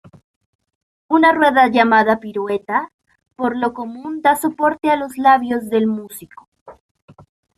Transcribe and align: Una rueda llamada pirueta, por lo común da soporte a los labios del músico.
Una 1.09 1.31
rueda 1.31 1.67
llamada 1.67 2.19
pirueta, 2.19 2.91
por 3.35 3.55
lo 3.55 3.75
común 3.75 4.23
da 4.23 4.35
soporte 4.35 4.89
a 4.89 4.95
los 4.95 5.15
labios 5.19 5.69
del 5.69 5.85
músico. 5.85 6.49